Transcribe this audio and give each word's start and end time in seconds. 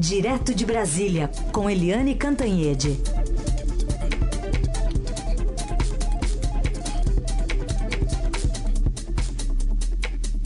Direto 0.00 0.54
de 0.54 0.64
Brasília, 0.64 1.30
com 1.52 1.68
Eliane 1.68 2.14
Cantanhede. 2.14 2.96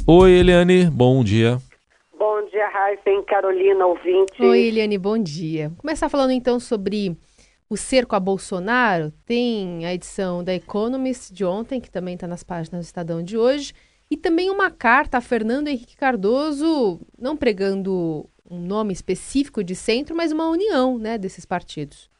Oi, 0.04 0.32
Eliane, 0.32 0.86
bom 0.86 1.22
dia. 1.22 1.58
Bom 2.18 2.44
dia, 2.50 2.68
Raíssen, 2.68 3.22
Carolina, 3.22 3.86
ouvinte. 3.86 4.42
Oi, 4.42 4.58
Eliane, 4.58 4.98
bom 4.98 5.16
dia. 5.16 5.68
Vou 5.68 5.78
começar 5.78 6.08
falando 6.08 6.32
então 6.32 6.58
sobre 6.58 7.16
o 7.70 7.76
cerco 7.76 8.16
a 8.16 8.20
Bolsonaro. 8.20 9.12
Tem 9.24 9.86
a 9.86 9.94
edição 9.94 10.42
da 10.42 10.52
Economist 10.52 11.32
de 11.32 11.44
ontem, 11.44 11.80
que 11.80 11.92
também 11.92 12.14
está 12.14 12.26
nas 12.26 12.42
páginas 12.42 12.84
do 12.84 12.88
Estadão 12.88 13.22
de 13.22 13.38
hoje, 13.38 13.72
e 14.10 14.16
também 14.16 14.50
uma 14.50 14.68
carta 14.68 15.18
a 15.18 15.20
Fernando 15.20 15.68
Henrique 15.68 15.96
Cardoso, 15.96 17.00
não 17.16 17.36
pregando 17.36 18.28
um 18.54 18.66
nome 18.66 18.92
específico 18.92 19.64
de 19.64 19.74
centro, 19.74 20.14
mas 20.14 20.32
uma 20.32 20.48
união 20.48 20.98
né, 20.98 21.18
desses 21.18 21.44
partidos. 21.44 22.10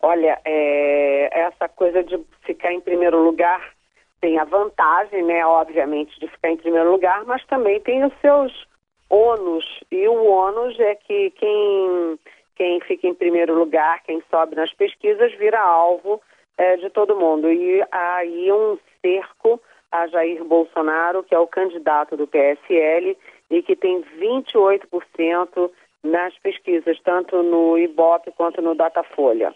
Olha, 0.00 0.40
é, 0.44 1.40
essa 1.40 1.68
coisa 1.68 2.02
de 2.02 2.18
ficar 2.42 2.72
em 2.72 2.80
primeiro 2.80 3.22
lugar 3.22 3.72
tem 4.20 4.38
a 4.38 4.44
vantagem, 4.44 5.22
né, 5.24 5.44
obviamente, 5.46 6.18
de 6.18 6.28
ficar 6.28 6.50
em 6.50 6.56
primeiro 6.56 6.90
lugar, 6.90 7.24
mas 7.24 7.44
também 7.46 7.80
tem 7.80 8.04
os 8.04 8.12
seus 8.20 8.66
ônus. 9.08 9.64
E 9.90 10.08
o 10.08 10.24
ônus 10.24 10.78
é 10.80 10.94
que 10.96 11.30
quem, 11.30 12.18
quem 12.56 12.80
fica 12.80 13.06
em 13.06 13.14
primeiro 13.14 13.54
lugar, 13.54 14.02
quem 14.02 14.22
sobe 14.30 14.56
nas 14.56 14.72
pesquisas, 14.72 15.32
vira 15.34 15.60
alvo 15.60 16.20
é, 16.56 16.76
de 16.76 16.90
todo 16.90 17.18
mundo. 17.18 17.50
E 17.50 17.84
aí 17.90 18.52
um 18.52 18.78
cerco 19.00 19.60
a 19.90 20.06
Jair 20.08 20.44
Bolsonaro, 20.44 21.22
que 21.22 21.34
é 21.34 21.38
o 21.38 21.46
candidato 21.46 22.16
do 22.16 22.26
PSL 22.26 23.16
e 23.50 23.62
que 23.62 23.74
tem 23.74 24.02
28% 24.18 25.70
nas 26.02 26.36
pesquisas, 26.38 26.98
tanto 27.00 27.42
no 27.42 27.76
Ibope 27.78 28.32
quanto 28.32 28.62
no 28.62 28.74
Datafolha. 28.74 29.54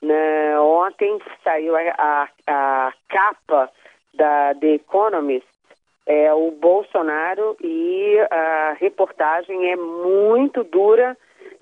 Né, 0.00 0.58
ontem 0.58 1.18
saiu 1.44 1.76
a, 1.76 1.80
a, 1.96 2.28
a, 2.46 2.92
capa 3.08 3.70
da 4.14 4.54
The 4.54 4.74
Economist, 4.74 5.46
é 6.06 6.32
o 6.34 6.50
Bolsonaro, 6.50 7.56
e 7.60 8.18
a 8.30 8.76
reportagem 8.80 9.70
é 9.70 9.76
muito 9.76 10.64
dura, 10.64 11.16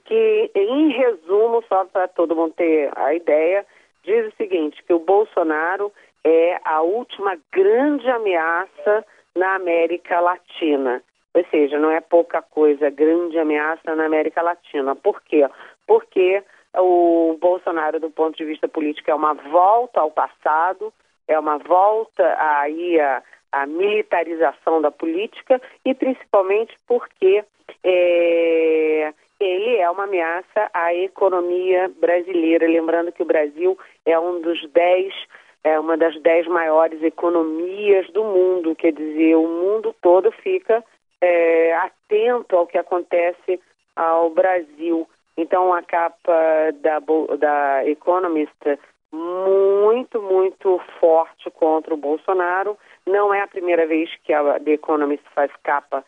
que, 0.07 0.51
em 0.55 0.89
resumo, 0.89 1.63
só 1.69 1.85
para 1.85 2.09
todo 2.09 2.35
mundo 2.35 2.55
ter 2.57 2.91
a 2.97 3.15
ideia, 3.15 3.67
diz 4.03 4.33
o 4.33 4.37
seguinte, 4.37 4.83
que 4.85 4.95
o 4.95 4.99
Bolsonaro 4.99 5.93
é 6.25 6.59
a 6.65 6.81
última 6.81 7.39
grande 7.53 8.09
ameaça 8.09 9.05
na 9.37 9.55
América 9.55 10.19
Latina. 10.19 11.03
Ou 11.33 11.45
seja, 11.51 11.79
não 11.79 11.91
é 11.91 12.01
pouca 12.01 12.43
coisa, 12.43 12.91
grande 12.91 13.39
ameaça 13.39 13.95
na 13.95 14.05
América 14.05 14.43
Latina. 14.43 14.97
Por 14.97 15.23
quê? 15.23 15.49
Porque 15.87 16.43
o 16.77 17.37
Bolsonaro, 17.41 18.01
do 18.01 18.11
ponto 18.11 18.37
de 18.37 18.45
vista 18.45 18.69
político, 18.69 19.11
é 19.11 19.15
uma 19.15 19.35
volta 19.35 20.01
ao 20.01 20.11
passado, 20.11 20.93
é 21.29 21.39
uma 21.39 21.59
volta 21.59 22.37
aí 22.39 23.01
à, 23.01 23.23
à 23.53 23.67
militarização 23.67 24.81
da 24.81 24.91
política 24.91 25.61
e 25.85 25.95
principalmente 25.95 26.75
porque 26.87 27.45
é, 27.85 29.13
ele 29.39 29.77
é 29.77 29.91
uma 29.91 30.05
ameaça 30.05 30.71
à 30.75 30.93
economia 30.95 31.91
brasileira. 32.01 32.67
Lembrando 32.67 33.13
que 33.13 33.23
o 33.23 33.27
Brasil 33.27 33.79
é 34.05 34.19
um 34.19 34.41
dos 34.41 34.69
dez 34.73 35.15
é 35.63 35.79
uma 35.79 35.95
das 35.95 36.19
dez 36.23 36.47
maiores 36.47 37.03
economias 37.03 38.11
do 38.13 38.25
mundo, 38.25 38.75
quer 38.75 38.93
dizer, 38.93 39.35
o 39.35 39.47
mundo 39.47 39.95
todo 40.01 40.33
fica 40.33 40.83
é, 41.21 41.75
atento 41.75 42.57
ao 42.57 42.67
que 42.67 42.79
acontece 42.79 43.61
ao 43.95 44.31
Brasil. 44.31 45.09
Então, 45.37 45.73
a 45.73 45.83
capa 45.83 46.33
da, 46.81 46.99
da 47.39 47.87
Economist 47.87 48.79
muito, 49.13 50.23
muito 50.23 50.81
forte 50.99 51.51
contra 51.51 51.93
o 51.93 51.97
Bolsonaro. 51.97 52.79
Não 53.07 53.35
é 53.35 53.43
a 53.43 53.49
primeira 53.49 53.87
vez 53.87 54.11
que 54.25 54.33
a 54.33 54.59
The 54.61 54.73
Economist 54.73 55.25
faz 55.35 55.51
capa 55.63 56.05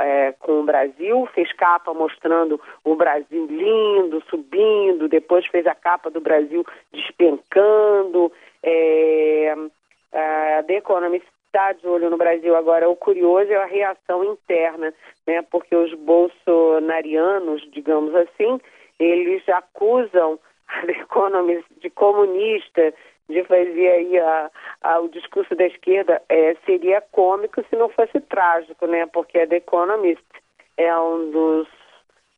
é, 0.00 0.32
com 0.38 0.60
o 0.60 0.64
Brasil, 0.64 1.28
fez 1.34 1.52
capa 1.54 1.92
mostrando 1.92 2.60
o 2.84 2.94
Brasil 2.94 3.46
lindo, 3.46 4.22
subindo, 4.28 5.08
depois 5.08 5.46
fez 5.46 5.66
a 5.66 5.74
capa 5.74 6.10
do 6.10 6.20
Brasil 6.20 6.64
despencando. 6.92 8.30
É, 8.62 9.54
a 10.12 10.62
The 10.64 10.74
Economist 10.74 11.26
está 11.52 11.72
de 11.72 11.86
olho 11.86 12.08
no 12.08 12.16
Brasil 12.16 12.56
agora. 12.56 12.88
O 12.88 12.96
curioso 12.96 13.52
é 13.52 13.56
a 13.56 13.66
reação 13.66 14.24
interna, 14.24 14.92
né? 15.26 15.42
Porque 15.42 15.76
os 15.76 15.92
bolsonarianos, 15.94 17.62
digamos 17.70 18.14
assim, 18.14 18.58
eles 18.98 19.46
acusam 19.50 20.38
a 20.66 20.86
The 20.86 20.92
Economist 20.92 21.68
de 21.80 21.90
comunista, 21.90 22.94
de 23.28 23.44
fazer 23.44 23.88
aí 23.88 24.18
a, 24.18 24.50
a, 24.80 25.00
o 25.00 25.08
discurso 25.08 25.54
da 25.54 25.66
esquerda, 25.66 26.22
é, 26.28 26.56
seria 26.64 27.02
cômico 27.12 27.62
se 27.68 27.76
não 27.76 27.90
fosse 27.90 28.18
trágico, 28.20 28.86
né? 28.86 29.06
Porque 29.06 29.38
a 29.38 29.46
The 29.46 29.56
Economist 29.56 30.24
é 30.78 30.96
um 30.98 31.30
dos 31.30 31.68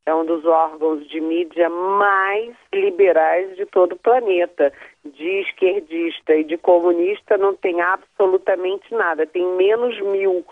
é 0.07 0.15
um 0.15 0.25
dos 0.25 0.45
órgãos 0.45 1.07
de 1.09 1.21
mídia 1.21 1.69
mais 1.71 2.55
liberais 2.73 3.57
de 3.57 3.65
todo 3.67 3.93
o 3.93 3.99
planeta. 3.99 4.73
De 5.05 5.41
esquerdista 5.41 6.35
e 6.35 6.45
de 6.45 6.57
comunista 6.57 7.37
não 7.37 7.55
tem 7.55 7.81
absolutamente 7.81 8.93
nada, 8.95 9.27
tem 9.27 9.47
menos 9.57 9.99
mil, 10.01 10.45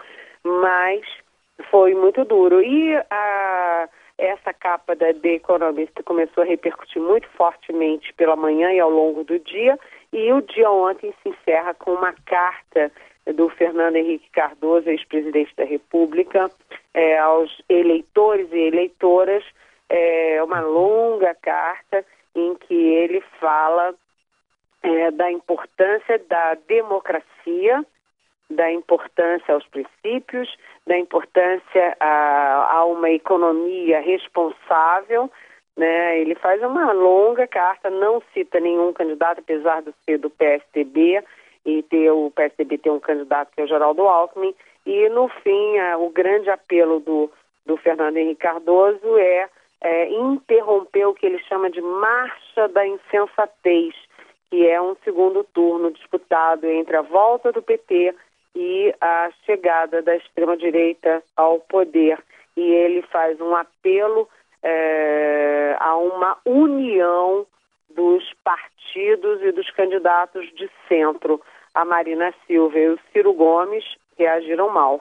mas 0.43 1.03
foi 1.71 1.95
muito 1.95 2.25
duro. 2.25 2.63
E 2.63 2.97
a, 3.11 3.89
essa 4.19 4.53
capa 4.55 4.95
da 4.95 5.13
The 5.13 5.35
Economist 5.35 6.03
começou 6.05 6.43
a 6.43 6.47
repercutir 6.47 7.01
muito 7.01 7.29
fortemente 7.29 8.13
pela 8.15 8.37
manhã 8.37 8.73
e 8.73 8.81
ao 8.81 8.91
longo 8.91 9.25
do 9.25 9.39
dia, 9.39 9.79
e 10.13 10.33
o 10.33 10.43
dia 10.43 10.71
ontem 10.71 11.15
se 11.23 11.29
encerra 11.31 11.75
com 11.75 11.93
uma 11.93 12.13
carta 12.27 12.91
do 13.35 13.49
Fernando 13.51 13.97
Henrique 13.97 14.31
Cardoso, 14.31 14.89
ex-presidente 14.89 15.55
da 15.57 15.65
República, 15.65 16.51
é, 16.93 17.19
aos 17.19 17.63
eleitores 17.69 18.51
e 18.53 18.59
eleitoras, 18.59 19.45
é 19.89 20.43
uma 20.43 20.61
longa 20.61 21.35
carta 21.35 22.05
em 22.35 22.55
que 22.55 22.75
ele 22.75 23.21
fala 23.39 23.95
é, 24.83 25.11
da 25.11 25.31
importância 25.31 26.19
da 26.29 26.55
democracia, 26.67 27.85
da 28.51 28.71
importância 28.71 29.55
aos 29.55 29.67
princípios, 29.67 30.57
da 30.87 30.99
importância 30.99 31.97
a, 32.01 32.79
a 32.79 32.85
uma 32.87 33.11
economia 33.11 34.01
responsável. 34.01 35.31
Né? 35.77 36.21
Ele 36.21 36.35
faz 36.35 36.63
uma 36.63 36.93
longa 36.93 37.47
carta, 37.47 37.89
não 37.89 38.23
cita 38.35 38.61
nenhum 38.61 38.93
candidato, 38.93 39.39
apesar 39.39 39.83
de 39.83 39.93
ser 40.05 40.19
do 40.19 40.29
PSDB, 40.29 41.23
e 41.65 41.83
ter 41.85 42.11
o 42.11 42.31
PSDB 42.31 42.79
ter 42.79 42.91
um 42.91 43.01
candidato 43.01 43.53
que 43.55 43.61
é 43.61 43.65
o 43.65 43.69
Geraldo 43.69 44.03
Alckmin. 44.03 44.55
E, 44.85 45.09
no 45.11 45.29
fim, 45.29 45.79
a, 45.79 45.97
o 45.99 46.11
grande 46.11 46.51
apelo 46.51 47.01
do, 47.01 47.31
do 47.65 47.77
Fernando 47.77 48.17
Henrique 48.17 48.43
Cardoso 48.43 49.17
é, 49.17 49.49
é 49.81 50.11
interromper 50.11 51.07
o 51.07 51.15
que 51.15 51.27
ele 51.27 51.39
chama 51.41 51.71
de 51.71 51.81
marcha 51.81 52.69
da 52.69 52.87
insensatez, 52.87 53.95
que 54.51 54.67
é 54.67 54.81
um 54.81 54.97
segundo 55.05 55.45
turno 55.45 55.93
disputado 55.93 56.67
entre 56.67 56.97
a 56.97 57.03
volta 57.03 57.53
do 57.53 57.63
PT 57.63 58.15
e 58.55 58.95
a 59.01 59.31
chegada 59.47 60.03
da 60.03 60.17
extrema-direita 60.17 61.23
ao 61.37 61.61
poder. 61.61 62.19
E 62.57 62.61
ele 62.61 63.03
faz 63.03 63.41
um 63.41 63.55
apelo 63.55 64.29
é, 64.63 65.77
a 65.79 65.97
uma 65.97 66.39
união 66.45 67.47
dos 67.95 68.25
partidos 68.45 69.43
e 69.43 69.53
dos 69.53 69.71
candidatos 69.71 70.47
de 70.55 70.71
centro. 70.89 71.41
A 71.75 71.85
Marina 71.85 72.35
Silva 72.47 72.79
e 72.79 72.91
o 72.91 72.99
Ciro 73.13 73.33
Gomes 73.33 73.85
reagiram 74.19 74.69
mal. 74.71 75.01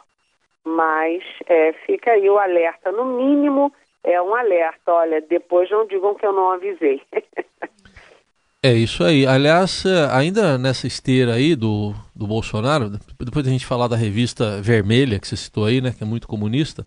Mas 0.63 1.23
é, 1.47 1.73
fica 1.85 2.11
aí 2.11 2.29
o 2.29 2.37
alerta, 2.37 2.91
no 2.91 3.05
mínimo 3.05 3.73
é 4.03 4.21
um 4.21 4.33
alerta. 4.33 4.91
Olha, 4.91 5.21
depois 5.21 5.69
não 5.69 5.85
digam 5.87 6.15
que 6.15 6.25
eu 6.25 6.33
não 6.33 6.51
avisei. 6.51 7.01
é 8.63 8.73
isso 8.73 9.03
aí. 9.03 9.25
Aliás, 9.25 9.85
é, 9.85 10.07
ainda 10.15 10.57
nessa 10.57 10.87
esteira 10.87 11.33
aí 11.33 11.55
do, 11.55 11.93
do 12.15 12.27
Bolsonaro, 12.27 12.89
depois 13.19 13.45
da 13.45 13.51
gente 13.51 13.65
falar 13.65 13.87
da 13.87 13.95
revista 13.95 14.61
Vermelha, 14.61 15.19
que 15.19 15.27
você 15.27 15.35
citou 15.35 15.65
aí, 15.65 15.81
né, 15.81 15.93
que 15.95 16.03
é 16.03 16.05
muito 16.05 16.27
comunista, 16.27 16.85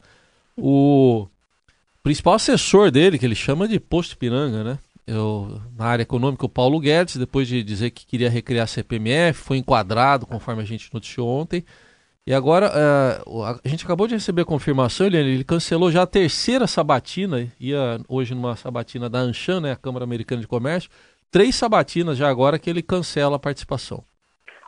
o 0.56 1.26
principal 2.02 2.34
assessor 2.34 2.90
dele, 2.90 3.18
que 3.18 3.26
ele 3.26 3.34
chama 3.34 3.66
de 3.66 3.80
Posto 3.80 4.16
Piranga, 4.16 4.62
né? 4.62 4.78
Eu, 5.06 5.60
na 5.76 5.86
área 5.86 6.02
econômica, 6.02 6.46
o 6.46 6.48
Paulo 6.48 6.80
Guedes, 6.80 7.16
depois 7.16 7.46
de 7.46 7.62
dizer 7.62 7.90
que 7.90 8.06
queria 8.06 8.30
recriar 8.30 8.64
a 8.64 8.66
CPMF, 8.66 9.38
foi 9.38 9.58
enquadrado, 9.58 10.26
conforme 10.26 10.62
a 10.62 10.64
gente 10.64 10.92
noticiou 10.92 11.28
ontem. 11.28 11.64
E 12.26 12.32
agora, 12.32 12.70
uh, 13.26 13.42
a 13.62 13.68
gente 13.68 13.84
acabou 13.84 14.06
de 14.06 14.14
receber 14.14 14.42
a 14.42 14.46
confirmação, 14.46 15.06
ele, 15.06 15.18
ele 15.18 15.44
cancelou 15.44 15.90
já 15.90 16.02
a 16.02 16.06
terceira 16.06 16.66
sabatina, 16.66 17.46
ia 17.60 17.98
hoje 18.08 18.34
numa 18.34 18.56
sabatina 18.56 19.10
da 19.10 19.18
Anshan, 19.18 19.60
né, 19.60 19.72
a 19.72 19.76
Câmara 19.76 20.04
Americana 20.04 20.40
de 20.40 20.48
Comércio, 20.48 20.90
três 21.30 21.54
sabatinas 21.54 22.16
já 22.16 22.30
agora 22.30 22.58
que 22.58 22.70
ele 22.70 22.82
cancela 22.82 23.36
a 23.36 23.38
participação. 23.38 24.02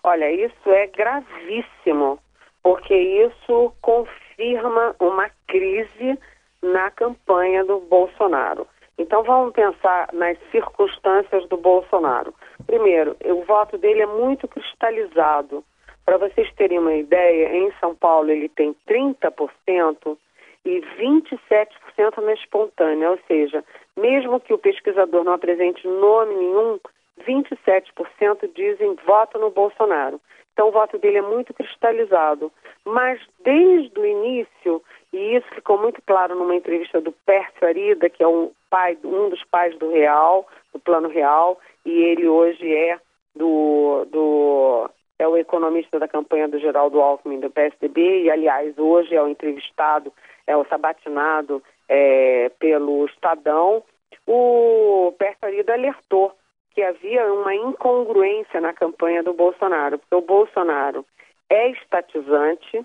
Olha, 0.05 0.31
isso 0.31 0.69
é 0.69 0.87
gravíssimo, 0.89 2.19
porque 2.63 2.95
isso 2.95 3.73
confirma 3.81 4.95
uma 5.01 5.31
crise 5.49 6.19
na 6.63 6.91
campanha 6.91 7.65
do 7.65 7.81
Bolsonaro. 7.81 8.67
Então 8.99 9.23
vamos 9.23 9.53
pensar 9.53 10.09
nas 10.13 10.39
circunstâncias 10.51 11.47
do 11.49 11.57
Bolsonaro. 11.57 12.35
Primeiro, 12.67 13.17
o 13.25 13.45
voto 13.45 13.77
dele 13.77 14.03
é 14.03 14.07
muito 14.07 14.49
cristalizado. 14.49 15.63
Para 16.05 16.17
vocês 16.17 16.51
terem 16.55 16.79
uma 16.79 16.95
ideia, 16.95 17.57
em 17.57 17.71
São 17.81 17.95
Paulo 17.95 18.31
ele 18.31 18.49
tem 18.49 18.75
30% 18.89 20.17
e 20.65 20.81
27% 20.99 22.23
na 22.23 22.33
espontânea, 22.33 23.11
ou 23.11 23.19
seja, 23.27 23.63
mesmo 23.97 24.41
que 24.41 24.53
o 24.53 24.59
pesquisador 24.59 25.25
não 25.25 25.35
apresente 25.35 25.87
nome 25.87 26.35
nenhum, 26.35 26.79
27% 27.27 28.51
dizem 28.55 28.97
voto 29.07 29.39
no 29.39 29.51
Bolsonaro. 29.51 30.21
Então 30.53 30.69
o 30.69 30.73
voto 30.73 30.99
dele 30.99 31.19
é 31.19 31.23
muito 31.23 31.53
cristalizado. 31.53 32.51
Mas 32.85 33.21
desde 33.45 33.99
o 33.99 34.07
início, 34.07 34.83
e 35.17 35.37
isso 35.37 35.47
ficou 35.55 35.79
muito 35.79 36.01
claro 36.07 36.35
numa 36.35 36.55
entrevista 36.55 37.01
do 37.01 37.11
Pércio 37.11 37.67
Arida, 37.67 38.11
que 38.11 38.23
é 38.23 38.29
um, 38.29 38.51
pai, 38.69 38.99
um 39.03 39.31
dos 39.31 39.43
pais 39.45 39.77
do 39.79 39.91
Real, 39.91 40.47
do 40.73 40.79
Plano 40.79 41.09
Real, 41.09 41.59
e 41.85 41.91
ele 41.91 42.29
hoje 42.29 42.75
é 42.75 42.99
do, 43.35 44.07
do 44.11 44.91
é 45.19 45.27
o 45.27 45.37
economista 45.37 45.99
da 45.99 46.07
campanha 46.07 46.47
do 46.47 46.59
Geraldo 46.59 47.01
Alckmin 47.01 47.41
do 47.41 47.51
PSDB, 47.51 48.25
e 48.25 48.31
aliás 48.31 48.77
hoje 48.79 49.15
é 49.15 49.23
o 49.23 49.29
entrevistado, 49.29 50.13
é 50.47 50.55
o 50.55 50.67
sabatinado 50.67 51.63
é, 51.89 52.51
pelo 52.59 53.07
Estadão. 53.07 53.83
O 54.27 55.15
Pércio 55.19 55.47
Arida 55.47 55.73
alertou 55.73 56.33
que 56.75 56.83
havia 56.83 57.33
uma 57.33 57.55
incongruência 57.55 58.61
na 58.61 58.75
campanha 58.75 59.23
do 59.23 59.33
Bolsonaro, 59.33 59.99
porque 59.99 60.15
o 60.15 60.21
Bolsonaro 60.21 61.07
é 61.49 61.71
estatizante 61.71 62.85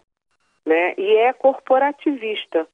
né, 0.65 0.93
e 0.97 1.17
é 1.17 1.33
corporativista. 1.33 2.67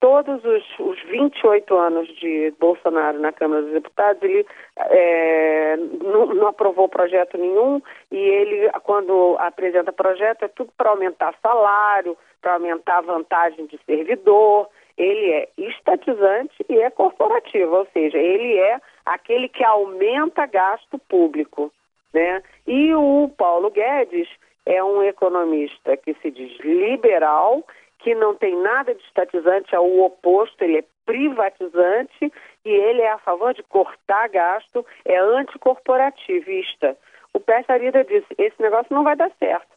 Todos 0.00 0.44
os, 0.44 0.64
os 0.78 1.02
28 1.10 1.76
anos 1.76 2.08
de 2.18 2.54
Bolsonaro 2.60 3.18
na 3.18 3.32
Câmara 3.32 3.62
dos 3.62 3.72
Deputados, 3.72 4.22
ele 4.22 4.46
é, 4.76 5.76
não, 5.76 6.26
não, 6.26 6.46
aprovou 6.46 6.88
projeto 6.88 7.36
nenhum 7.36 7.82
e 8.12 8.16
ele, 8.16 8.70
quando 8.84 9.36
apresenta 9.40 9.92
projeto, 9.92 10.44
é 10.44 10.48
tudo 10.48 10.70
para 10.76 10.90
aumentar 10.90 11.34
salário, 11.42 12.16
para 12.40 12.54
aumentar 12.54 12.98
a 12.98 13.02
vantagem 13.02 13.66
de 13.66 13.76
servidor. 13.84 14.68
Ele 14.96 15.32
é 15.32 15.48
estatizante 15.58 16.64
e 16.68 16.78
é 16.78 16.90
corporativo, 16.90 17.74
ou 17.74 17.86
seja, 17.92 18.18
ele 18.18 18.56
é 18.56 18.80
aquele 19.04 19.48
que 19.48 19.64
aumenta 19.64 20.46
gasto 20.46 20.96
público. 21.08 21.72
Né? 22.14 22.40
E 22.68 22.94
o 22.94 23.30
Paulo 23.36 23.68
Guedes 23.70 24.28
é 24.68 24.84
um 24.84 25.02
economista 25.02 25.96
que 25.96 26.14
se 26.20 26.30
diz 26.30 26.58
liberal, 26.60 27.64
que 28.00 28.14
não 28.14 28.34
tem 28.34 28.54
nada 28.54 28.94
de 28.94 29.02
estatizante, 29.02 29.74
é 29.74 29.80
o 29.80 30.04
oposto, 30.04 30.62
ele 30.62 30.78
é 30.78 30.84
privatizante 31.06 32.30
e 32.64 32.68
ele 32.70 33.00
é 33.00 33.10
a 33.10 33.18
favor 33.18 33.54
de 33.54 33.62
cortar 33.62 34.28
gasto, 34.28 34.84
é 35.06 35.18
anticorporativista. 35.18 36.96
O 37.32 37.40
Pérez 37.40 37.68
Arida 37.70 38.04
disse, 38.04 38.26
esse 38.36 38.60
negócio 38.60 38.94
não 38.94 39.04
vai 39.04 39.16
dar 39.16 39.30
certo. 39.38 39.72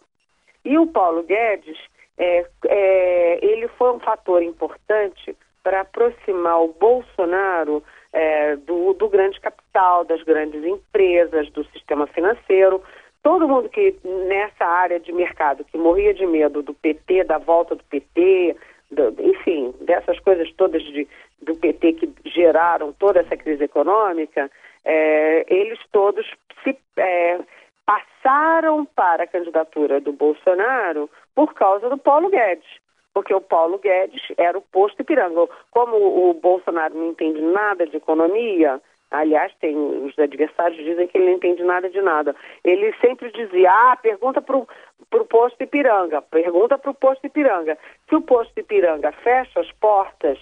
E 0.65 0.77
o 0.77 0.85
Paulo 0.87 1.23
Guedes, 1.23 1.79
é, 2.17 2.45
é, 2.67 3.45
ele 3.45 3.69
foi 3.69 3.93
um 3.93 3.99
fator 3.99 4.43
importante 4.43 5.35
para 5.63 5.81
aproximar 5.81 6.61
o 6.61 6.73
Bolsonaro 6.73 7.81
é, 8.11 8.57
do, 8.57 8.93
do 8.93 9.07
grande 9.07 9.39
capital, 9.39 10.03
das 10.03 10.21
grandes 10.23 10.63
empresas, 10.65 11.49
do 11.51 11.63
sistema 11.65 12.07
financeiro. 12.07 12.83
Todo 13.23 13.47
mundo 13.47 13.69
que 13.69 13.95
nessa 14.03 14.65
área 14.65 14.99
de 14.99 15.11
mercado 15.11 15.63
que 15.65 15.77
morria 15.77 16.13
de 16.13 16.25
medo 16.25 16.61
do 16.61 16.73
PT, 16.73 17.23
da 17.25 17.37
volta 17.37 17.75
do 17.75 17.83
PT, 17.83 18.55
do, 18.89 19.15
enfim, 19.19 19.73
dessas 19.81 20.19
coisas 20.19 20.51
todas 20.53 20.81
de, 20.83 21.07
do 21.41 21.55
PT 21.55 21.93
que 21.93 22.09
geraram 22.25 22.93
toda 22.93 23.19
essa 23.19 23.37
crise 23.37 23.63
econômica, 23.63 24.49
é, 24.83 25.45
eles 25.47 25.79
todos 25.91 26.25
se 26.63 26.75
é, 26.97 27.39
passaram 27.85 28.85
para 28.85 29.23
a 29.23 29.27
candidatura 29.27 30.01
do 30.01 30.11
Bolsonaro 30.11 31.09
por 31.35 31.53
causa 31.53 31.89
do 31.89 31.97
Paulo 31.97 32.29
Guedes 32.29 32.81
porque 33.13 33.33
o 33.33 33.41
Paulo 33.41 33.77
Guedes 33.77 34.21
era 34.37 34.57
o 34.57 34.61
posto 34.61 35.01
Ipiranga. 35.01 35.47
Como 35.69 36.29
o 36.29 36.33
Bolsonaro 36.33 36.95
não 36.95 37.09
entende 37.09 37.41
nada 37.41 37.85
de 37.85 37.97
economia, 37.97 38.81
aliás, 39.11 39.53
tem 39.59 39.75
os 39.77 40.17
adversários 40.17 40.83
dizem 40.83 41.07
que 41.07 41.17
ele 41.17 41.27
não 41.27 41.33
entende 41.33 41.63
nada 41.63 41.89
de 41.89 42.01
nada. 42.01 42.35
Ele 42.63 42.93
sempre 43.01 43.31
dizia: 43.31 43.69
ah, 43.69 43.97
pergunta 43.97 44.41
para 44.41 44.57
o 44.57 45.25
posto 45.25 45.61
Ipiranga, 45.61 46.21
pergunta 46.21 46.77
para 46.77 46.91
o 46.91 46.95
posto 46.95 47.27
Ipiranga. 47.27 47.77
Se 48.07 48.15
o 48.15 48.21
posto 48.21 48.57
Ipiranga 48.57 49.11
fecha 49.11 49.59
as 49.59 49.71
portas, 49.73 50.39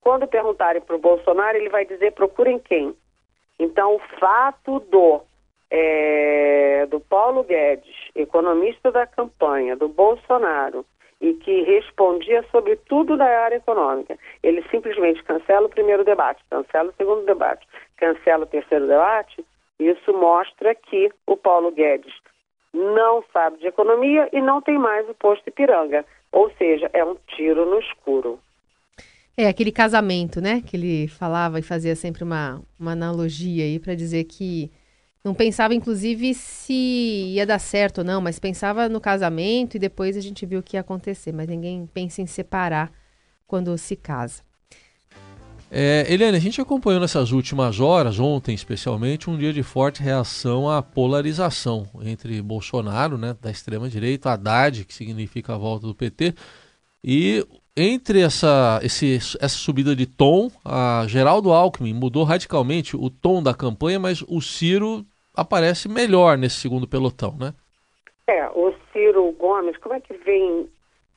quando 0.00 0.26
perguntarem 0.26 0.82
para 0.82 0.96
o 0.96 1.00
Bolsonaro, 1.00 1.56
ele 1.56 1.68
vai 1.68 1.84
dizer: 1.84 2.12
procurem 2.12 2.58
quem? 2.58 2.94
Então, 3.58 3.94
o 3.94 4.00
fato 4.18 4.80
do 4.80 5.20
é, 5.70 6.86
do 6.86 7.00
Paulo 7.00 7.44
Guedes, 7.44 7.94
economista 8.14 8.90
da 8.90 9.06
campanha, 9.06 9.76
do 9.76 9.88
Bolsonaro, 9.88 10.84
e 11.22 11.34
que 11.34 11.62
respondia 11.62 12.44
sobre 12.50 12.74
tudo 12.76 13.16
da 13.16 13.24
área 13.24 13.56
econômica. 13.56 14.18
Ele 14.42 14.62
simplesmente 14.70 15.22
cancela 15.22 15.66
o 15.66 15.70
primeiro 15.70 16.04
debate, 16.04 16.42
cancela 16.50 16.90
o 16.90 16.94
segundo 16.96 17.24
debate, 17.24 17.66
cancela 17.96 18.42
o 18.42 18.48
terceiro 18.48 18.88
debate. 18.88 19.44
Isso 19.78 20.12
mostra 20.12 20.74
que 20.74 21.10
o 21.24 21.36
Paulo 21.36 21.70
Guedes 21.70 22.12
não 22.74 23.22
sabe 23.32 23.58
de 23.58 23.68
economia 23.68 24.28
e 24.32 24.40
não 24.40 24.60
tem 24.60 24.76
mais 24.76 25.08
o 25.08 25.14
posto 25.14 25.48
Ipiranga. 25.48 26.04
Ou 26.32 26.50
seja, 26.58 26.90
é 26.92 27.04
um 27.04 27.16
tiro 27.28 27.66
no 27.66 27.78
escuro. 27.78 28.40
É 29.36 29.46
aquele 29.46 29.70
casamento, 29.70 30.40
né? 30.40 30.60
Que 30.60 30.76
ele 30.76 31.08
falava 31.08 31.58
e 31.58 31.62
fazia 31.62 31.94
sempre 31.94 32.24
uma, 32.24 32.60
uma 32.78 32.92
analogia 32.92 33.64
aí 33.64 33.78
para 33.78 33.94
dizer 33.94 34.24
que 34.24 34.70
não 35.24 35.34
pensava, 35.34 35.74
inclusive, 35.74 36.34
se 36.34 36.72
ia 36.72 37.46
dar 37.46 37.60
certo 37.60 37.98
ou 37.98 38.04
não, 38.04 38.20
mas 38.20 38.38
pensava 38.38 38.88
no 38.88 39.00
casamento 39.00 39.76
e 39.76 39.80
depois 39.80 40.16
a 40.16 40.20
gente 40.20 40.44
viu 40.44 40.58
o 40.60 40.62
que 40.62 40.76
ia 40.76 40.80
acontecer. 40.80 41.32
Mas 41.32 41.48
ninguém 41.48 41.88
pensa 41.92 42.20
em 42.20 42.26
separar 42.26 42.92
quando 43.46 43.76
se 43.78 43.94
casa. 43.94 44.42
É, 45.70 46.04
Eliane, 46.12 46.36
a 46.36 46.40
gente 46.40 46.60
acompanhou 46.60 47.00
nessas 47.00 47.32
últimas 47.32 47.80
horas, 47.80 48.18
ontem 48.18 48.54
especialmente, 48.54 49.30
um 49.30 49.38
dia 49.38 49.54
de 49.54 49.62
forte 49.62 50.02
reação 50.02 50.68
à 50.68 50.82
polarização 50.82 51.88
entre 52.02 52.42
Bolsonaro, 52.42 53.16
né, 53.16 53.34
da 53.40 53.50
extrema-direita, 53.50 54.30
Haddad, 54.30 54.84
que 54.84 54.92
significa 54.92 55.54
a 55.54 55.58
volta 55.58 55.86
do 55.86 55.94
PT, 55.94 56.34
e 57.02 57.46
entre 57.74 58.20
essa, 58.20 58.80
esse, 58.82 59.16
essa 59.16 59.56
subida 59.56 59.96
de 59.96 60.04
tom, 60.04 60.50
a 60.62 61.06
Geraldo 61.08 61.50
Alckmin 61.50 61.94
mudou 61.94 62.22
radicalmente 62.22 62.94
o 62.94 63.08
tom 63.08 63.42
da 63.42 63.54
campanha, 63.54 63.98
mas 63.98 64.22
o 64.28 64.42
Ciro 64.42 65.06
aparece 65.36 65.88
melhor 65.88 66.36
nesse 66.36 66.56
segundo 66.56 66.88
pelotão, 66.88 67.36
né? 67.38 67.54
É, 68.26 68.46
o 68.48 68.74
Ciro 68.92 69.30
Gomes, 69.32 69.76
como 69.78 69.94
é 69.94 70.00
que 70.00 70.14
vem, 70.14 70.68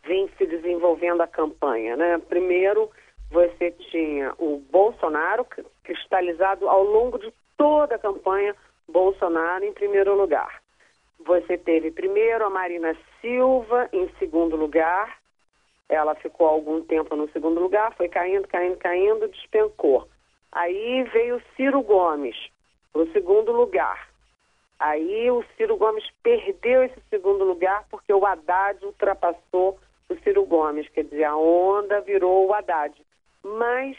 vem 0.06 0.30
se 0.38 0.46
desenvolvendo 0.46 1.22
a 1.22 1.28
campanha, 1.28 1.96
né? 1.96 2.18
Primeiro, 2.30 2.90
você 3.30 3.72
tinha 3.72 4.34
o 4.38 4.62
Bolsonaro 4.72 5.46
cristalizado 5.84 6.68
ao 6.68 6.84
longo 6.84 7.20
de 7.20 7.34
toda 7.58 7.96
a 7.96 8.00
campanha, 8.00 8.56
Bolsonaro 8.88 9.64
em 9.64 9.74
primeiro 9.74 10.16
lugar. 10.16 10.62
Você 11.26 11.58
teve 11.58 11.92
primeiro 11.92 12.46
a 12.46 12.50
Marina 12.50 12.96
Silva 13.22 13.90
em 13.92 14.10
segundo 14.20 14.56
lugar, 14.56 15.18
ela 15.88 16.16
ficou 16.16 16.48
algum 16.48 16.82
tempo 16.84 17.16
no 17.16 17.30
segundo 17.32 17.60
lugar, 17.60 17.94
foi 17.96 18.08
caindo, 18.08 18.48
caindo, 18.48 18.78
caindo, 18.78 19.28
despencou. 19.28 20.08
Aí 20.52 21.04
veio 21.12 21.42
Ciro 21.56 21.82
Gomes, 21.82 22.36
para 22.96 23.04
o 23.04 23.12
segundo 23.12 23.52
lugar. 23.52 24.08
Aí 24.80 25.30
o 25.30 25.44
Ciro 25.58 25.76
Gomes 25.76 26.06
perdeu 26.24 26.82
esse 26.82 27.02
segundo 27.10 27.44
lugar 27.44 27.86
porque 27.92 28.14
o 28.14 28.26
Haddad 28.26 28.86
ultrapassou 28.86 29.78
o 30.08 30.16
Ciro 30.24 30.46
Gomes, 30.46 30.88
quer 30.90 31.04
dizer, 31.04 31.26
a 31.26 31.36
onda 31.36 32.00
virou 32.00 32.48
o 32.48 32.54
Haddad. 32.54 32.96
Mas 33.44 33.98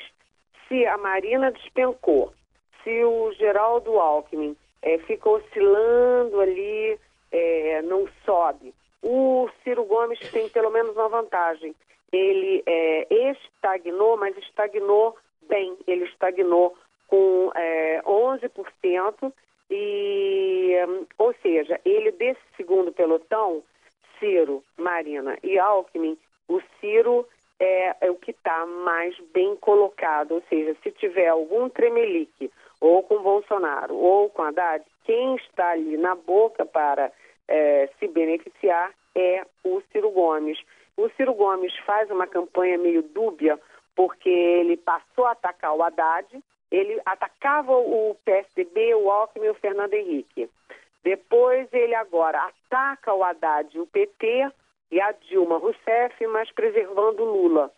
se 0.66 0.86
a 0.86 0.96
Marina 0.96 1.52
despencou, 1.52 2.32
se 2.82 3.04
o 3.04 3.32
Geraldo 3.32 4.00
Alckmin 4.00 4.56
é, 4.80 4.96
fica 5.00 5.28
oscilando 5.28 6.40
ali, 6.40 6.98
é, 7.30 7.82
não 7.82 8.08
sobe, 8.24 8.72
o 9.02 9.46
Ciro 9.62 9.84
Gomes 9.84 10.18
tem 10.30 10.48
pelo 10.48 10.70
menos 10.70 10.96
uma 10.96 11.10
vantagem. 11.10 11.74
Ele 12.10 12.62
é, 12.64 13.06
estagnou, 13.30 14.16
mas 14.16 14.34
estagnou 14.38 15.14
bem, 15.46 15.76
ele 15.86 16.04
estagnou 16.04 16.74
com 17.06 17.50
é, 17.54 18.02
11%, 18.02 19.32
e, 19.70 20.74
ou 21.18 21.34
seja, 21.42 21.80
ele 21.84 22.12
desse 22.12 22.40
segundo 22.56 22.92
pelotão, 22.92 23.62
Ciro, 24.18 24.62
Marina 24.76 25.36
e 25.42 25.58
Alckmin, 25.58 26.16
o 26.48 26.60
Ciro 26.80 27.26
é, 27.58 27.96
é 28.00 28.10
o 28.10 28.16
que 28.16 28.30
está 28.30 28.64
mais 28.66 29.18
bem 29.32 29.56
colocado, 29.56 30.32
ou 30.32 30.42
seja, 30.48 30.76
se 30.82 30.90
tiver 30.92 31.28
algum 31.28 31.68
tremelique, 31.68 32.50
ou 32.80 33.02
com 33.02 33.22
Bolsonaro, 33.22 33.94
ou 33.96 34.30
com 34.30 34.42
Haddad, 34.42 34.84
quem 35.04 35.36
está 35.36 35.70
ali 35.70 35.96
na 35.96 36.14
boca 36.14 36.66
para 36.66 37.10
é, 37.48 37.88
se 37.98 38.06
beneficiar 38.08 38.92
é 39.14 39.46
o 39.64 39.80
Ciro 39.92 40.10
Gomes. 40.10 40.58
O 40.96 41.08
Ciro 41.10 41.32
Gomes 41.34 41.74
faz 41.86 42.10
uma 42.10 42.26
campanha 42.26 42.76
meio 42.76 43.02
dúbia, 43.02 43.58
porque 43.94 44.28
ele 44.28 44.76
passou 44.76 45.24
a 45.24 45.32
atacar 45.32 45.74
o 45.74 45.82
Haddad, 45.82 46.26
ele 46.70 47.00
atacava 47.04 47.72
o 47.72 48.16
PSDB, 48.24 48.94
o 48.94 49.10
Alckmin 49.10 49.46
e 49.46 49.50
o 49.50 49.54
Fernando 49.54 49.94
Henrique. 49.94 50.50
Depois 51.02 51.68
ele 51.72 51.94
agora 51.94 52.42
ataca 52.42 53.14
o 53.14 53.22
Haddad 53.22 53.76
e 53.76 53.80
o 53.80 53.86
PT 53.86 54.50
e 54.90 55.00
a 55.00 55.12
Dilma 55.12 55.58
Rousseff, 55.58 56.26
mas 56.26 56.50
preservando 56.52 57.24
Lula. 57.24 57.70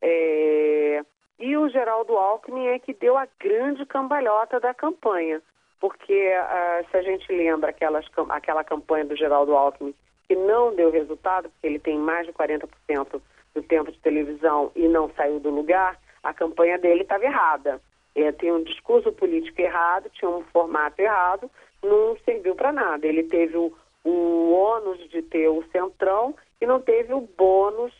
É... 0.00 1.04
E 1.38 1.56
o 1.56 1.68
Geraldo 1.68 2.16
Alckmin 2.16 2.66
é 2.68 2.78
que 2.78 2.92
deu 2.92 3.16
a 3.16 3.26
grande 3.38 3.84
cambalhota 3.86 4.60
da 4.60 4.74
campanha, 4.74 5.40
porque 5.80 6.12
uh, 6.12 6.90
se 6.90 6.96
a 6.96 7.02
gente 7.02 7.32
lembra 7.32 7.70
aquelas, 7.70 8.04
aquela 8.28 8.62
campanha 8.62 9.06
do 9.06 9.16
Geraldo 9.16 9.56
Alckmin 9.56 9.94
que 10.28 10.36
não 10.36 10.72
deu 10.74 10.92
resultado, 10.92 11.50
porque 11.50 11.66
ele 11.66 11.80
tem 11.80 11.98
mais 11.98 12.24
de 12.24 12.32
40% 12.32 13.20
do 13.52 13.62
tempo 13.64 13.90
de 13.90 13.98
televisão 13.98 14.70
e 14.76 14.86
não 14.86 15.10
saiu 15.16 15.40
do 15.40 15.50
lugar, 15.50 15.98
a 16.22 16.32
campanha 16.32 16.78
dele 16.78 17.02
estava 17.02 17.24
errada. 17.24 17.80
É, 18.14 18.32
tem 18.32 18.52
um 18.52 18.62
discurso 18.62 19.12
político 19.12 19.60
errado, 19.60 20.10
tinha 20.10 20.30
um 20.30 20.42
formato 20.44 21.00
errado, 21.00 21.50
não 21.82 22.16
serviu 22.24 22.54
para 22.54 22.72
nada. 22.72 23.06
Ele 23.06 23.22
teve 23.24 23.56
o, 23.56 23.72
o 24.04 24.52
ônus 24.52 24.98
de 25.10 25.22
ter 25.22 25.48
o 25.48 25.64
centrão 25.70 26.34
e 26.60 26.66
não 26.66 26.80
teve 26.80 27.14
o 27.14 27.20
bônus 27.20 27.92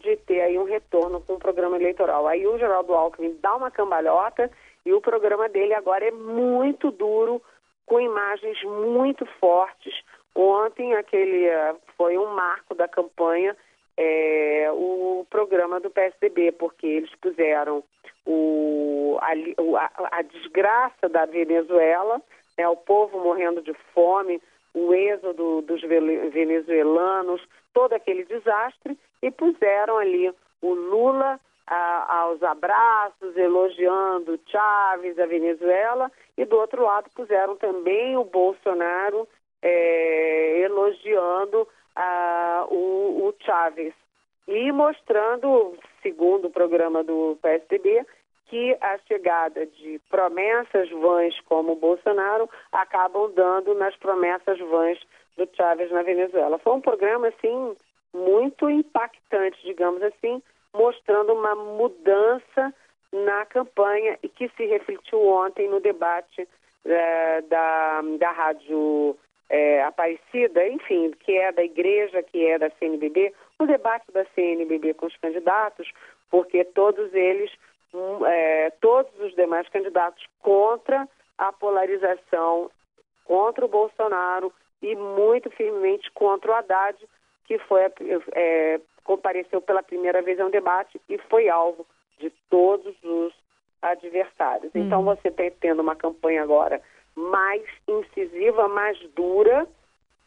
de 0.00 0.16
ter 0.16 0.40
aí 0.40 0.58
um 0.58 0.64
retorno 0.64 1.20
com 1.20 1.34
o 1.34 1.38
programa 1.38 1.76
eleitoral. 1.76 2.26
Aí 2.26 2.46
o 2.46 2.58
Geraldo 2.58 2.94
Alckmin 2.94 3.36
dá 3.40 3.56
uma 3.56 3.70
cambalhota 3.70 4.50
e 4.84 4.92
o 4.92 5.00
programa 5.00 5.48
dele 5.48 5.74
agora 5.74 6.06
é 6.06 6.10
muito 6.10 6.90
duro, 6.90 7.42
com 7.84 8.00
imagens 8.00 8.62
muito 8.62 9.26
fortes. 9.40 9.94
Ontem 10.34 10.94
aquele 10.94 11.46
eh, 11.46 11.74
foi 11.96 12.18
um 12.18 12.34
marco 12.34 12.74
da 12.74 12.86
campanha 12.86 13.56
é, 13.96 14.68
o 14.72 15.26
programa 15.30 15.80
do 15.80 15.90
PSDB, 15.90 16.52
porque 16.52 16.86
eles 16.86 17.14
puseram 17.16 17.82
o, 18.26 19.18
a, 19.20 20.18
a, 20.18 20.22
desgraça 20.22 21.08
da 21.08 21.24
Venezuela, 21.24 22.20
né, 22.58 22.68
o 22.68 22.76
povo 22.76 23.20
morrendo 23.20 23.62
de 23.62 23.72
fome, 23.94 24.40
o 24.74 24.92
êxodo 24.92 25.62
dos 25.62 25.80
venezuelanos, 25.80 27.40
todo 27.72 27.94
aquele 27.94 28.24
desastre, 28.24 28.98
e 29.22 29.30
puseram 29.30 29.98
ali 29.98 30.32
o 30.60 30.74
Lula 30.74 31.40
a, 31.66 32.20
aos 32.20 32.42
abraços, 32.42 33.36
elogiando 33.36 34.38
Chávez, 34.46 35.18
a 35.18 35.26
Venezuela, 35.26 36.10
e 36.36 36.44
do 36.44 36.56
outro 36.56 36.82
lado 36.82 37.08
puseram 37.14 37.56
também 37.56 38.16
o 38.16 38.24
Bolsonaro 38.24 39.26
é, 39.62 40.60
elogiando 40.60 41.66
o, 42.70 43.28
o 43.28 43.34
Chávez 43.44 43.94
e 44.48 44.70
mostrando, 44.70 45.76
segundo 46.02 46.46
o 46.46 46.50
programa 46.50 47.02
do 47.02 47.36
PSDB, 47.42 48.06
que 48.46 48.76
a 48.80 48.98
chegada 49.08 49.66
de 49.66 50.00
promessas 50.08 50.88
vãs 50.90 51.38
como 51.46 51.72
o 51.72 51.76
Bolsonaro 51.76 52.48
acabam 52.70 53.32
dando 53.34 53.74
nas 53.74 53.96
promessas 53.96 54.58
vãs 54.58 54.98
do 55.36 55.48
Chávez 55.54 55.90
na 55.90 56.02
Venezuela. 56.02 56.58
Foi 56.58 56.74
um 56.74 56.80
programa, 56.80 57.28
assim, 57.28 57.76
muito 58.14 58.70
impactante, 58.70 59.60
digamos 59.64 60.02
assim, 60.02 60.40
mostrando 60.72 61.32
uma 61.32 61.54
mudança 61.54 62.72
na 63.12 63.44
campanha 63.46 64.18
e 64.22 64.28
que 64.28 64.48
se 64.50 64.64
refletiu 64.66 65.26
ontem 65.26 65.68
no 65.68 65.80
debate 65.80 66.48
é, 66.84 67.40
da, 67.42 68.02
da 68.18 68.30
Rádio 68.30 69.16
é, 69.48 69.82
Aparecida, 69.82 70.66
enfim, 70.68 71.12
que 71.20 71.36
é 71.36 71.52
da 71.52 71.62
igreja, 71.62 72.22
que 72.22 72.44
é 72.44 72.58
da 72.58 72.70
CNBB, 72.70 73.32
o 73.58 73.66
debate 73.66 74.10
da 74.12 74.24
CNBB 74.34 74.94
com 74.94 75.06
os 75.06 75.16
candidatos, 75.16 75.90
porque 76.30 76.64
todos 76.64 77.12
eles 77.14 77.50
é, 78.26 78.70
todos 78.80 79.12
os 79.20 79.34
demais 79.34 79.68
candidatos 79.68 80.24
contra 80.40 81.08
a 81.38 81.52
polarização, 81.52 82.70
contra 83.24 83.64
o 83.64 83.68
Bolsonaro 83.68 84.52
e 84.82 84.94
muito 84.94 85.50
firmemente 85.50 86.10
contra 86.12 86.50
o 86.50 86.54
Haddad, 86.54 86.98
que 87.46 87.58
foi 87.60 87.80
é, 88.34 88.80
compareceu 89.04 89.60
pela 89.60 89.82
primeira 89.82 90.20
vez 90.20 90.38
a 90.40 90.46
um 90.46 90.50
debate 90.50 91.00
e 91.08 91.16
foi 91.16 91.48
alvo 91.48 91.86
de 92.18 92.30
todos 92.50 92.94
os 93.02 93.32
adversários. 93.80 94.72
Hum. 94.74 94.80
Então 94.80 95.04
você 95.04 95.28
está 95.28 95.44
tendo 95.60 95.80
uma 95.80 95.94
campanha 95.94 96.42
agora 96.42 96.82
mais 97.16 97.62
incisiva, 97.88 98.68
mais 98.68 98.98
dura, 99.16 99.66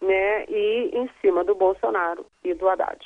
né, 0.01 0.46
e 0.48 0.89
em 0.93 1.10
cima 1.22 1.43
do 1.43 1.53
Bolsonaro 1.53 2.25
e 2.43 2.53
do 2.53 2.67
Haddad. 2.67 3.00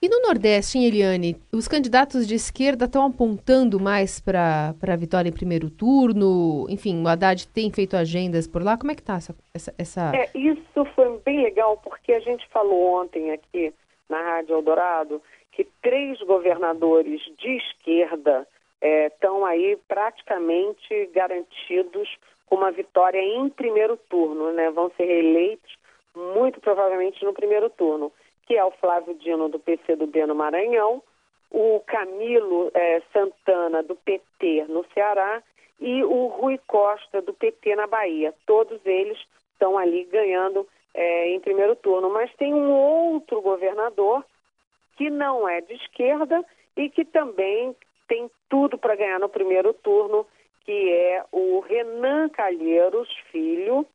E 0.00 0.08
no 0.08 0.20
Nordeste, 0.20 0.78
em 0.78 0.86
Eliane, 0.86 1.36
os 1.52 1.66
candidatos 1.66 2.26
de 2.26 2.36
esquerda 2.36 2.84
estão 2.84 3.04
apontando 3.04 3.80
mais 3.80 4.20
para 4.20 4.72
a 4.80 4.96
vitória 4.96 5.28
em 5.28 5.32
primeiro 5.32 5.68
turno? 5.68 6.66
Enfim, 6.68 7.02
o 7.02 7.08
Haddad 7.08 7.48
tem 7.48 7.68
feito 7.72 7.96
agendas 7.96 8.46
por 8.46 8.62
lá. 8.62 8.78
Como 8.78 8.92
é 8.92 8.94
que 8.94 9.00
está 9.00 9.16
essa, 9.16 9.34
essa, 9.52 9.74
essa... 9.76 10.12
É, 10.14 10.30
isso 10.38 10.84
foi 10.94 11.18
bem 11.24 11.42
legal, 11.42 11.76
porque 11.78 12.12
a 12.12 12.20
gente 12.20 12.46
falou 12.50 13.02
ontem 13.02 13.32
aqui 13.32 13.74
na 14.08 14.22
Rádio 14.22 14.54
Eldorado 14.54 15.20
que 15.50 15.66
três 15.82 16.20
governadores 16.20 17.20
de 17.36 17.56
esquerda 17.56 18.46
estão 18.80 19.44
é, 19.44 19.50
aí 19.50 19.78
praticamente 19.88 21.10
garantidos 21.12 22.08
com 22.48 22.56
uma 22.56 22.70
vitória 22.70 23.20
em 23.20 23.48
primeiro 23.48 23.96
turno, 24.08 24.52
né? 24.52 24.70
Vão 24.70 24.90
ser 24.96 25.04
reeleitos 25.04 25.76
muito 26.14 26.60
provavelmente 26.60 27.24
no 27.24 27.32
primeiro 27.32 27.70
turno 27.70 28.12
que 28.48 28.56
é 28.56 28.64
o 28.64 28.70
Flávio 28.70 29.14
Dino 29.14 29.50
do 29.50 29.58
PCdoB 29.58 30.24
no 30.24 30.34
Maranhão, 30.34 31.02
o 31.50 31.80
Camilo 31.86 32.70
é, 32.72 33.02
Santana 33.12 33.82
do 33.82 33.94
PT 33.94 34.64
no 34.68 34.86
Ceará 34.94 35.42
e 35.78 36.02
o 36.02 36.28
Rui 36.28 36.58
Costa 36.66 37.20
do 37.20 37.34
PT 37.34 37.76
na 37.76 37.86
Bahia. 37.86 38.34
Todos 38.46 38.80
eles 38.86 39.18
estão 39.52 39.76
ali 39.76 40.04
ganhando 40.04 40.66
é, 40.94 41.28
em 41.28 41.40
primeiro 41.40 41.76
turno. 41.76 42.10
Mas 42.10 42.34
tem 42.36 42.54
um 42.54 42.70
outro 42.70 43.42
governador 43.42 44.24
que 44.96 45.10
não 45.10 45.46
é 45.46 45.60
de 45.60 45.74
esquerda 45.74 46.42
e 46.74 46.88
que 46.88 47.04
também 47.04 47.76
tem 48.08 48.30
tudo 48.48 48.78
para 48.78 48.96
ganhar 48.96 49.20
no 49.20 49.28
primeiro 49.28 49.74
turno, 49.74 50.26
que 50.68 50.92
é 50.92 51.24
o 51.32 51.60
Renan 51.60 52.28
Calheiros 52.28 53.08
Filho, 53.32 53.86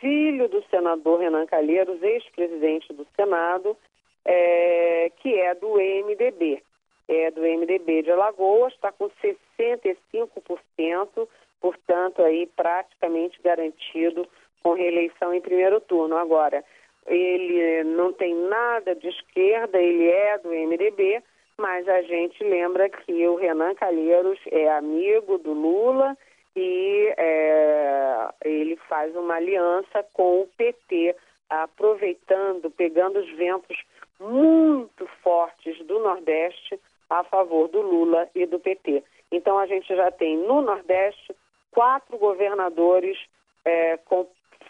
filho 0.00 0.50
do 0.50 0.62
senador 0.64 1.20
Renan 1.20 1.46
Calheiros, 1.46 2.02
ex-presidente 2.02 2.92
do 2.92 3.06
Senado, 3.16 3.74
é, 4.22 5.10
que 5.16 5.40
é 5.40 5.54
do 5.54 5.76
MDB. 5.78 6.62
É 7.08 7.30
do 7.30 7.40
MDB 7.40 8.02
de 8.02 8.10
Alagoas, 8.10 8.74
está 8.74 8.92
com 8.92 9.10
65%, 9.58 11.26
portanto, 11.58 12.20
aí 12.22 12.46
praticamente 12.54 13.40
garantido 13.42 14.28
com 14.62 14.74
reeleição 14.74 15.32
em 15.32 15.40
primeiro 15.40 15.80
turno. 15.80 16.18
Agora, 16.18 16.62
ele 17.06 17.82
não 17.84 18.12
tem 18.12 18.34
nada 18.34 18.94
de 18.94 19.08
esquerda, 19.08 19.78
ele 19.80 20.06
é 20.06 20.36
do 20.36 20.50
MDB, 20.50 21.22
mas 21.60 21.86
a 21.88 22.00
gente 22.02 22.42
lembra 22.42 22.88
que 22.88 23.28
o 23.28 23.36
Renan 23.36 23.74
Calheiros 23.74 24.38
é 24.50 24.70
amigo 24.70 25.36
do 25.38 25.52
Lula 25.52 26.16
e 26.56 27.14
é, 27.16 28.28
ele 28.44 28.76
faz 28.88 29.14
uma 29.14 29.34
aliança 29.34 30.02
com 30.14 30.40
o 30.40 30.48
PT, 30.56 31.14
aproveitando, 31.50 32.70
pegando 32.70 33.18
os 33.18 33.30
ventos 33.36 33.76
muito 34.18 35.06
fortes 35.22 35.78
do 35.86 35.98
Nordeste 35.98 36.80
a 37.10 37.22
favor 37.24 37.68
do 37.68 37.82
Lula 37.82 38.28
e 38.34 38.46
do 38.46 38.58
PT. 38.58 39.04
Então 39.30 39.58
a 39.58 39.66
gente 39.66 39.94
já 39.94 40.10
tem 40.10 40.38
no 40.38 40.62
Nordeste 40.62 41.34
quatro 41.70 42.16
governadores 42.16 43.18
é, 43.64 43.98
com 43.98 44.26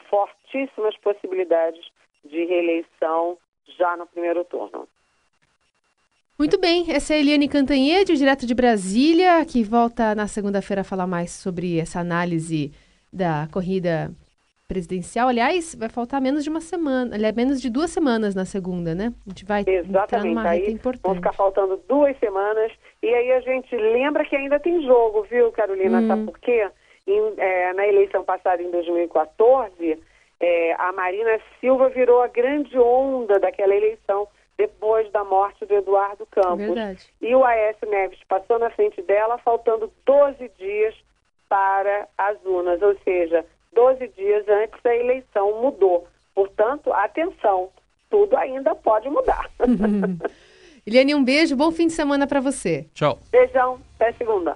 fortíssimas 0.08 0.96
possibilidades 0.98 1.88
de 2.24 2.44
reeleição 2.44 3.38
já 3.78 3.96
no 3.96 4.06
primeiro 4.06 4.44
turno. 4.44 4.88
Muito 6.40 6.58
bem, 6.58 6.86
essa 6.90 7.12
é 7.12 7.18
a 7.18 7.20
Eliane 7.20 7.46
Cantanhede, 7.46 8.16
direto 8.16 8.46
de 8.46 8.54
Brasília, 8.54 9.44
que 9.44 9.62
volta 9.62 10.14
na 10.14 10.26
segunda-feira 10.26 10.80
a 10.80 10.84
falar 10.84 11.06
mais 11.06 11.32
sobre 11.32 11.78
essa 11.78 12.00
análise 12.00 12.72
da 13.12 13.46
corrida 13.52 14.10
presidencial. 14.66 15.28
Aliás, 15.28 15.74
vai 15.74 15.90
faltar 15.90 16.18
menos 16.18 16.42
de 16.42 16.48
uma 16.48 16.62
semana, 16.62 17.14
aliás, 17.14 17.36
menos 17.36 17.60
de 17.60 17.68
duas 17.68 17.90
semanas 17.90 18.34
na 18.34 18.46
segunda, 18.46 18.94
né? 18.94 19.12
A 19.26 19.28
gente 19.28 19.44
vai 19.44 19.64
Exatamente. 19.66 19.98
entrar 19.98 20.24
numa 20.24 20.48
aí 20.48 20.60
reta 20.60 20.70
importante. 20.70 21.02
Vão 21.02 21.14
ficar 21.16 21.34
faltando 21.34 21.78
duas 21.86 22.18
semanas. 22.18 22.72
E 23.02 23.08
aí 23.12 23.32
a 23.32 23.40
gente 23.40 23.76
lembra 23.76 24.24
que 24.24 24.34
ainda 24.34 24.58
tem 24.58 24.82
jogo, 24.82 25.26
viu, 25.30 25.52
Carolina? 25.52 26.00
Hum. 26.00 26.08
Sabe 26.08 26.24
por 26.24 26.38
quê? 26.38 26.70
Em, 27.06 27.34
é, 27.36 27.74
na 27.74 27.86
eleição 27.86 28.24
passada, 28.24 28.62
em 28.62 28.70
2014, 28.70 29.98
é, 30.40 30.72
a 30.78 30.90
Marina 30.90 31.38
Silva 31.60 31.90
virou 31.90 32.22
a 32.22 32.28
grande 32.28 32.78
onda 32.78 33.38
daquela 33.38 33.74
eleição 33.74 34.26
depois 34.60 35.10
da 35.10 35.24
morte 35.24 35.64
do 35.64 35.74
Eduardo 35.74 36.26
Campos. 36.26 36.58
Verdade. 36.58 37.08
E 37.18 37.34
o 37.34 37.42
Aécio 37.42 37.88
Neves 37.88 38.18
passou 38.28 38.58
na 38.58 38.68
frente 38.68 39.00
dela, 39.00 39.38
faltando 39.38 39.90
12 40.04 40.50
dias 40.58 40.94
para 41.48 42.06
as 42.18 42.36
urnas, 42.44 42.82
ou 42.82 42.94
seja, 43.02 43.42
12 43.72 44.06
dias 44.08 44.46
antes 44.46 44.78
da 44.82 44.94
eleição 44.94 45.62
mudou. 45.62 46.06
Portanto, 46.34 46.92
atenção, 46.92 47.70
tudo 48.10 48.36
ainda 48.36 48.74
pode 48.74 49.08
mudar. 49.08 49.50
Eliane, 50.86 51.14
um 51.14 51.24
beijo, 51.24 51.56
bom 51.56 51.70
fim 51.70 51.86
de 51.86 51.94
semana 51.94 52.26
para 52.26 52.40
você. 52.40 52.86
Tchau. 52.92 53.18
Beijão, 53.30 53.80
até 53.94 54.12
segunda. 54.12 54.54